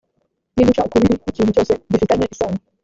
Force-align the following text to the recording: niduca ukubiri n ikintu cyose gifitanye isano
niduca 0.55 0.85
ukubiri 0.87 1.15
n 1.23 1.29
ikintu 1.31 1.53
cyose 1.55 1.73
gifitanye 1.91 2.25
isano 2.33 2.59